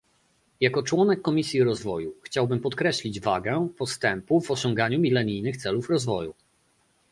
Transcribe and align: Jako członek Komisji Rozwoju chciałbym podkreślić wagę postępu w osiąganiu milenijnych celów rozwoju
Jako 0.59 0.83
członek 0.83 1.21
Komisji 1.21 1.63
Rozwoju 1.63 2.13
chciałbym 2.23 2.59
podkreślić 2.59 3.19
wagę 3.19 3.67
postępu 3.77 4.41
w 4.41 4.51
osiąganiu 4.51 4.99
milenijnych 4.99 5.57
celów 5.57 5.89
rozwoju 5.89 6.33